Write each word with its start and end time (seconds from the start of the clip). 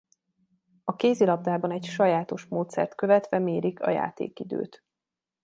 A 0.83 0.95
kézilabdában 0.95 1.71
egy 1.71 1.83
sajátos 1.83 2.45
módszert 2.45 2.95
követve 2.95 3.39
mérik 3.39 3.79
a 3.81 3.89
játékidőt. 3.89 4.83